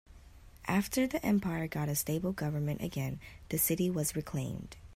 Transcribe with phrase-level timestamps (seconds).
[0.65, 3.19] After the empire got a stable government again,
[3.49, 4.75] the city was reclaimed.